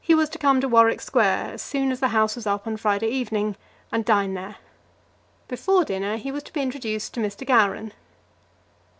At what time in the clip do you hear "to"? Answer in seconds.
0.28-0.38, 0.60-0.68, 6.44-6.52, 7.14-7.20